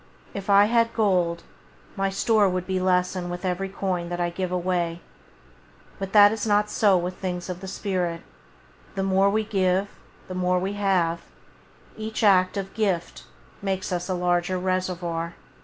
If 0.33 0.49
I 0.49 0.65
had 0.65 0.95
gold, 0.95 1.43
my 1.95 2.09
store 2.09 2.49
would 2.49 2.67
lessen 2.67 3.29
with 3.29 3.45
every 3.45 3.69
coin 3.69 4.09
that 4.09 4.19
I 4.19 4.31
give 4.31 4.51
away; 4.51 4.99
but 5.99 6.11
that 6.13 6.31
is 6.31 6.47
not 6.47 6.71
so 6.71 6.97
with 6.97 7.17
things 7.17 7.49
of 7.49 7.59
the 7.61 7.67
spirit; 7.67 8.21
the 8.95 9.03
more 9.03 9.29
we 9.29 9.43
give, 9.43 9.89
the 10.27 10.33
more 10.33 10.57
we 10.57 10.73
have; 10.73 11.21
each 11.97 12.23
act 12.23 12.57
of 12.57 12.73
gift 12.73 13.25
makes 13.61 13.91
us 13.91 14.09
a 14.09 14.15
larger 14.15 14.57
reservoir. 14.57 15.35